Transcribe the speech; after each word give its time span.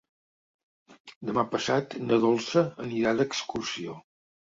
Demà 1.29 1.43
passat 1.51 1.93
na 2.05 2.17
Dolça 2.23 2.63
anirà 2.87 3.13
d'excursió. 3.21 3.99